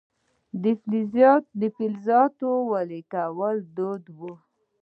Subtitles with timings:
[1.59, 4.19] د فلزاتو ویلې کول دود و